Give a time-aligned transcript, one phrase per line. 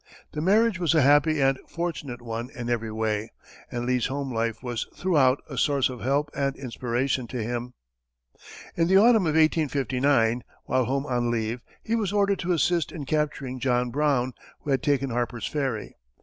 [0.31, 3.31] The marriage was a happy and fortunate one in every way,
[3.71, 7.75] and Lee's home life was throughout a source of help and inspiration to him.
[8.75, 13.05] In the autumn of 1859, while home on leave, he was ordered to assist in
[13.05, 15.95] capturing John Brown, who had taken Harper's Ferry.